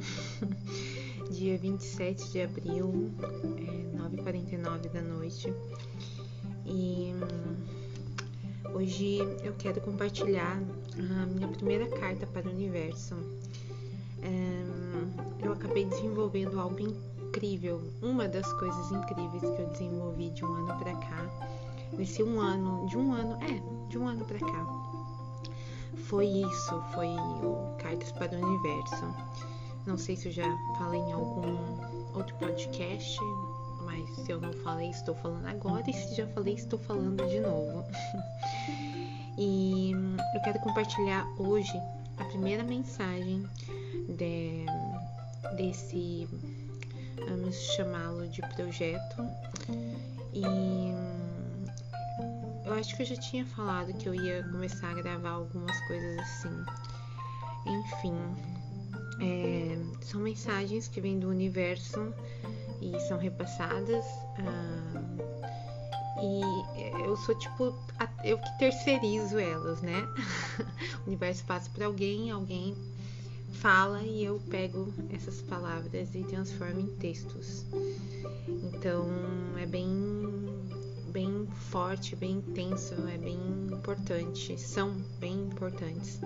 [1.30, 3.10] dia 27 de abril,
[3.58, 5.52] é 9h49 da noite.
[6.66, 10.60] E hum, hoje eu quero compartilhar
[10.98, 13.14] a minha primeira carta para o universo.
[14.22, 20.52] É, eu acabei desenvolvendo algo incrível, uma das coisas incríveis que eu desenvolvi de um
[20.52, 21.26] ano para cá.
[21.96, 24.80] Nesse um ano, de um ano, é, de um ano para cá
[26.10, 29.06] foi isso, foi o Cartas para o Universo.
[29.86, 31.56] Não sei se eu já falei em algum
[32.14, 33.18] outro podcast,
[33.84, 37.40] mas se eu não falei, estou falando agora, e se já falei, estou falando de
[37.40, 37.84] novo.
[39.38, 39.92] e
[40.34, 41.80] eu quero compartilhar hoje
[42.18, 43.48] a primeira mensagem
[44.16, 44.66] de,
[45.56, 46.28] desse,
[47.28, 49.24] vamos chamá-lo de projeto.
[50.32, 50.42] E
[52.66, 56.18] eu acho que eu já tinha falado que eu ia começar a gravar algumas coisas
[56.18, 56.64] assim.
[57.66, 58.14] Enfim,
[59.20, 62.12] é, são mensagens que vêm do universo
[62.80, 64.04] e são repassadas.
[64.38, 65.02] Ah,
[66.22, 67.74] e eu sou tipo,
[68.24, 70.06] eu que terceirizo elas, né?
[71.04, 72.74] o universo passa para alguém, alguém
[73.52, 77.64] fala e eu pego essas palavras e transformo em textos.
[78.48, 79.06] Então
[79.58, 79.86] é bem
[81.10, 83.38] bem forte, bem intenso, é bem
[83.70, 86.20] importante, são bem importantes.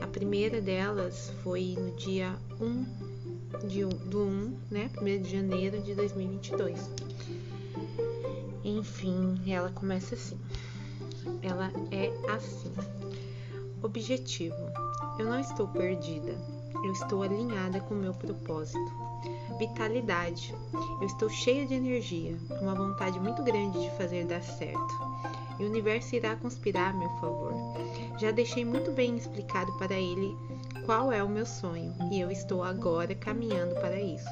[0.00, 5.94] A primeira delas foi no dia 1 de, do 1, né, 1 de janeiro de
[5.94, 6.90] 2022.
[8.64, 10.38] Enfim, ela começa assim.
[11.42, 12.72] Ela é assim.
[13.82, 14.56] Objetivo:
[15.18, 16.36] Eu não estou perdida.
[16.84, 19.07] Eu estou alinhada com o meu propósito
[19.58, 20.54] vitalidade.
[21.00, 24.94] Eu estou cheia de energia, uma vontade muito grande de fazer dar certo.
[25.58, 27.52] E o universo irá conspirar a meu favor.
[28.18, 30.36] Já deixei muito bem explicado para ele
[30.86, 34.28] qual é o meu sonho e eu estou agora caminhando para isso.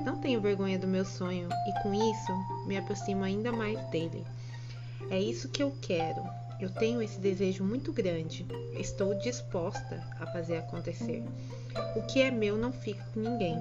[0.00, 4.24] Não tenho vergonha do meu sonho e com isso me aproximo ainda mais dele.
[5.10, 6.22] É isso que eu quero.
[6.60, 8.44] Eu tenho esse desejo muito grande.
[8.78, 11.24] Estou disposta a fazer acontecer.
[11.96, 13.56] O que é meu não fica com ninguém.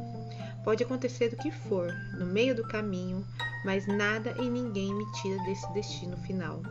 [0.68, 3.26] Pode acontecer o que for no meio do caminho,
[3.64, 6.62] mas nada e ninguém me tira desse destino final.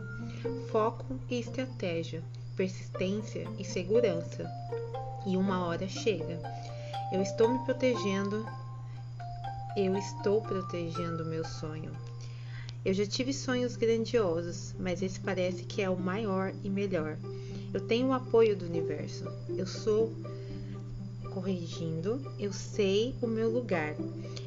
[0.69, 2.23] Foco e estratégia,
[2.55, 4.47] persistência e segurança.
[5.25, 6.39] E uma hora chega.
[7.11, 8.45] Eu estou me protegendo.
[9.75, 11.91] Eu estou protegendo o meu sonho.
[12.85, 17.17] Eu já tive sonhos grandiosos, mas esse parece que é o maior e melhor.
[17.73, 19.25] Eu tenho o apoio do universo.
[19.49, 20.13] Eu sou
[21.37, 23.93] corrigindo, eu sei o meu lugar.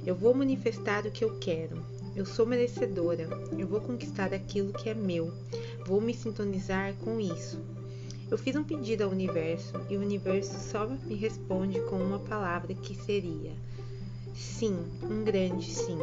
[0.05, 1.81] Eu vou manifestar o que eu quero.
[2.17, 3.29] Eu sou merecedora.
[3.57, 5.33] Eu vou conquistar aquilo que é meu.
[5.87, 7.61] Vou me sintonizar com isso.
[8.29, 12.75] Eu fiz um pedido ao universo e o universo só me responde com uma palavra
[12.75, 13.53] que seria:
[14.35, 15.99] sim, um grande sim.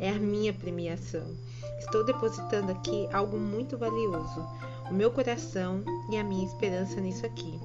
[0.00, 1.36] É a minha premiação.
[1.78, 4.44] Estou depositando aqui algo muito valioso,
[4.90, 7.60] o meu coração e a minha esperança nisso aqui.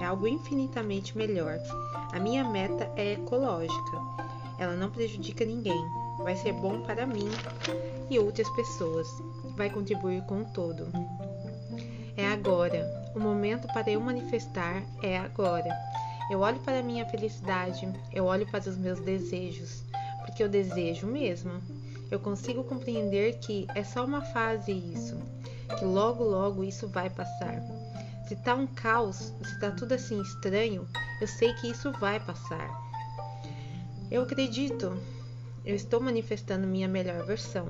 [0.00, 1.58] É algo infinitamente melhor.
[2.12, 3.98] A minha meta é ecológica.
[4.58, 5.84] Ela não prejudica ninguém.
[6.18, 7.28] Vai ser bom para mim
[8.10, 9.06] e outras pessoas.
[9.56, 10.88] Vai contribuir com o todo.
[12.16, 13.10] É agora.
[13.14, 15.68] O momento para eu manifestar é agora.
[16.30, 19.82] Eu olho para a minha felicidade, eu olho para os meus desejos,
[20.24, 21.52] porque eu desejo mesmo.
[22.10, 25.16] Eu consigo compreender que é só uma fase isso,
[25.78, 27.62] que logo logo isso vai passar.
[28.26, 30.86] Se tá um caos, se tá tudo assim estranho,
[31.20, 32.68] eu sei que isso vai passar.
[34.10, 34.96] Eu acredito.
[35.64, 37.66] Eu estou manifestando minha melhor versão.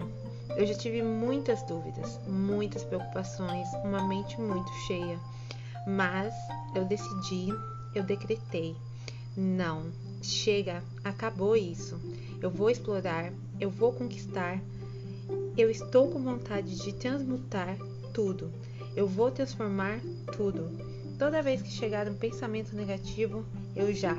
[0.57, 5.19] Eu já tive muitas dúvidas, muitas preocupações, uma mente muito cheia.
[5.87, 6.35] Mas
[6.75, 7.49] eu decidi,
[7.95, 8.77] eu decretei.
[9.37, 9.91] Não,
[10.23, 11.99] chega, acabou isso.
[12.41, 14.61] Eu vou explorar, eu vou conquistar.
[15.57, 17.77] Eu estou com vontade de transmutar
[18.13, 18.53] tudo.
[18.95, 20.01] Eu vou transformar
[20.37, 20.71] tudo.
[21.19, 23.45] Toda vez que chegar um pensamento negativo,
[23.75, 24.17] eu já.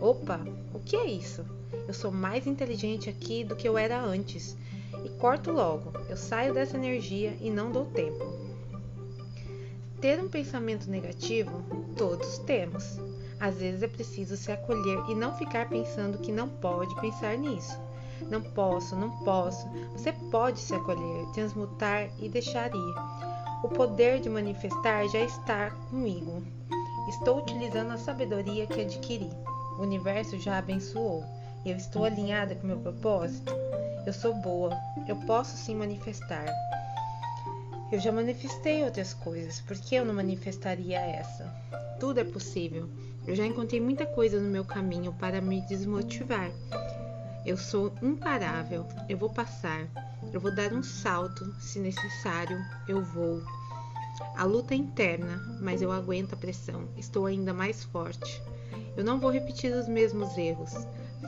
[0.00, 0.38] Opa,
[0.74, 1.42] o que é isso?
[1.88, 4.54] Eu sou mais inteligente aqui do que eu era antes.
[5.02, 5.92] E corto logo.
[6.10, 8.22] Eu saio dessa energia e não dou tempo.
[9.98, 11.62] Ter um pensamento negativo,
[11.96, 13.00] todos temos.
[13.40, 17.80] Às vezes é preciso se acolher e não ficar pensando que não pode pensar nisso.
[18.30, 19.66] Não posso, não posso.
[19.92, 23.35] Você pode se acolher, transmutar e deixar ir.
[23.62, 26.42] O poder de manifestar já está comigo.
[27.08, 29.30] Estou utilizando a sabedoria que adquiri.
[29.78, 31.24] O universo já abençoou.
[31.64, 33.52] Eu estou alinhada com meu propósito.
[34.06, 34.76] Eu sou boa.
[35.08, 36.46] Eu posso sim manifestar.
[37.90, 41.44] Eu já manifestei outras coisas, por que eu não manifestaria essa?
[42.00, 42.88] Tudo é possível.
[43.24, 46.50] Eu já encontrei muita coisa no meu caminho para me desmotivar.
[47.44, 49.86] Eu sou imparável, eu vou passar,
[50.36, 53.42] eu vou dar um salto, se necessário, eu vou.
[54.36, 58.42] A luta é interna, mas eu aguento a pressão, estou ainda mais forte.
[58.98, 60.74] Eu não vou repetir os mesmos erros.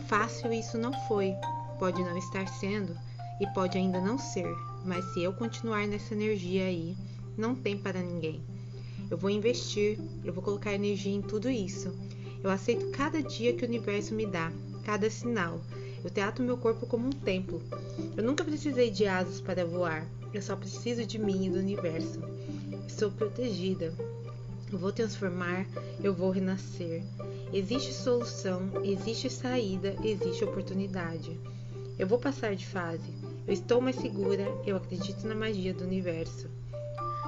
[0.08, 1.32] Fácil isso não foi,
[1.78, 2.94] pode não estar sendo
[3.40, 6.94] e pode ainda não ser, mas se eu continuar nessa energia aí,
[7.34, 8.42] não tem para ninguém.
[9.10, 11.94] Eu vou investir, eu vou colocar energia em tudo isso.
[12.44, 14.52] Eu aceito cada dia que o universo me dá,
[14.84, 15.62] cada sinal.
[16.04, 17.62] Eu trato meu corpo como um templo.
[18.16, 20.06] Eu nunca precisei de asas para voar.
[20.32, 22.20] Eu só preciso de mim e do universo.
[22.86, 23.92] Estou protegida.
[24.70, 25.66] Eu vou transformar,
[26.02, 27.02] eu vou renascer.
[27.52, 31.40] Existe solução, existe saída, existe oportunidade.
[31.98, 33.10] Eu vou passar de fase.
[33.46, 36.48] Eu estou mais segura, eu acredito na magia do universo.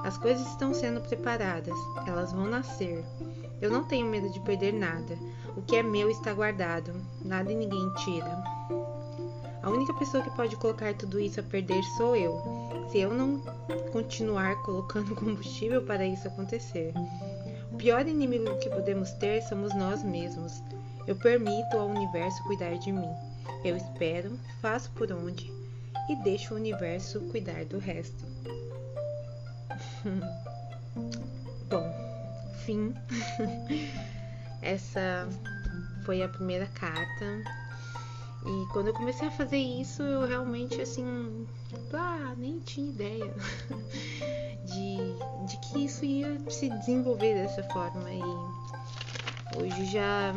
[0.03, 1.75] As coisas estão sendo preparadas,
[2.07, 3.03] elas vão nascer.
[3.59, 5.17] Eu não tenho medo de perder nada.
[5.57, 6.93] O que é meu está guardado,
[7.23, 8.60] nada e ninguém tira.
[9.63, 12.41] A única pessoa que pode colocar tudo isso a perder sou eu,
[12.89, 13.39] se eu não
[13.91, 16.93] continuar colocando combustível para isso acontecer.
[17.71, 20.61] O pior inimigo que podemos ter somos nós mesmos.
[21.07, 23.09] Eu permito ao universo cuidar de mim.
[23.63, 25.51] Eu espero, faço por onde
[26.09, 28.25] e deixo o universo cuidar do resto.
[31.69, 31.93] Bom,
[32.65, 32.93] fim.
[34.61, 35.27] Essa
[36.05, 37.60] foi a primeira carta.
[38.45, 41.45] E quando eu comecei a fazer isso, eu realmente assim,
[41.93, 43.33] ah, nem tinha ideia
[44.65, 44.97] de,
[45.47, 48.11] de que isso ia se desenvolver dessa forma.
[48.11, 48.21] E
[49.57, 50.33] hoje já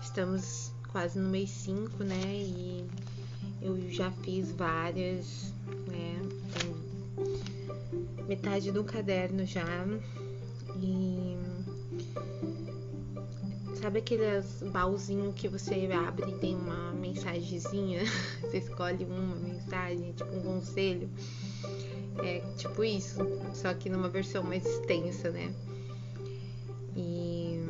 [0.00, 2.34] estamos quase no mês 5, né?
[2.34, 2.84] E
[3.62, 5.54] eu já fiz várias,
[5.86, 6.18] né?
[8.28, 9.64] metade do caderno já.
[10.76, 11.27] E
[13.80, 18.02] sabe aqueles baúzinho que você abre e tem uma mensagenzinha?
[18.42, 21.08] você escolhe uma mensagem, tipo um conselho.
[22.22, 23.20] É tipo isso,
[23.54, 25.52] só que numa versão mais extensa, né?
[26.96, 27.60] E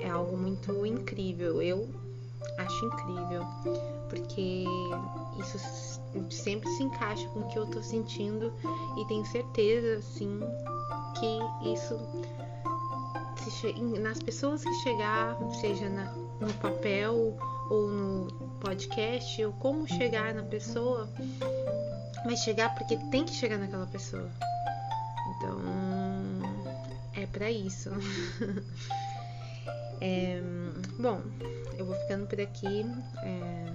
[0.00, 1.60] é algo muito incrível.
[1.60, 1.88] Eu
[2.58, 3.44] acho incrível,
[4.08, 4.64] porque
[5.40, 5.58] isso
[6.30, 8.52] sempre se encaixa com o que eu tô sentindo
[8.96, 10.40] e tenho certeza, assim,
[11.18, 11.98] que isso
[14.00, 17.36] nas pessoas que chegar, seja na, no papel
[17.70, 21.08] ou no podcast, ou como chegar na pessoa,
[22.24, 24.28] mas chegar porque tem que chegar naquela pessoa.
[25.36, 25.60] Então,
[27.14, 27.90] é para isso.
[30.00, 30.40] é,
[30.98, 31.20] bom,
[31.78, 32.84] eu vou ficando por aqui.
[33.22, 33.72] É,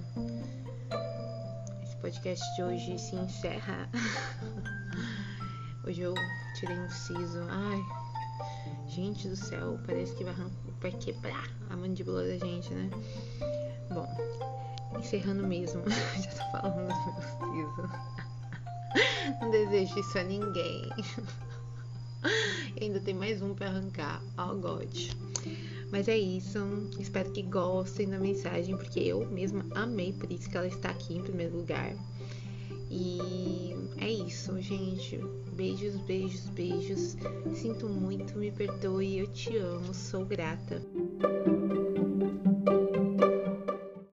[2.08, 3.90] podcast de hoje se encerra.
[5.84, 6.14] hoje eu
[6.56, 7.42] tirei um siso.
[7.50, 7.82] Ai,
[8.88, 10.34] gente do céu, parece que vai,
[10.82, 12.90] vai quebrar a mandíbula da gente, né?
[13.90, 14.08] Bom,
[14.98, 15.84] encerrando mesmo.
[15.90, 18.28] Já tô falando do meu siso.
[19.42, 20.90] Não desejo isso a ninguém.
[22.76, 24.22] E ainda tem mais um para arrancar.
[24.38, 25.12] Oh, God.
[25.92, 26.60] Mas é isso.
[27.00, 31.18] Espero que gostem da mensagem, porque eu mesma amei, por isso que ela está aqui
[31.18, 31.96] em primeiro lugar.
[32.90, 35.20] E é isso, gente.
[35.54, 37.18] Beijos, beijos, beijos.
[37.54, 40.82] Sinto muito, me perdoe, eu te amo, sou grata.